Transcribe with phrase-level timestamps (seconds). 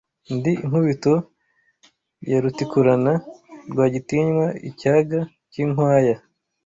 [0.35, 1.13] Ndi inkubito
[2.29, 3.13] ya Rutikurana,
[3.71, 5.19] Rwagitinywa icyaga
[5.51, 6.15] cy'inkwaya